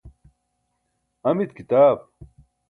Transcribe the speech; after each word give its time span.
amit 1.29 1.55
kitaab? 1.57 1.99